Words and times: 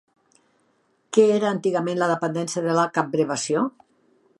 Què 1.17 1.27
era 1.35 1.53
antigament 1.57 2.01
la 2.03 2.09
dependència 2.15 2.67
de 2.71 2.79
la 2.83 2.91
capbrevació? 2.99 3.69